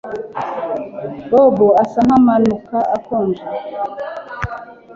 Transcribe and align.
Bobo 1.31 1.67
asa 1.83 1.99
nkamanuka 2.05 2.77
akonje 2.97 3.43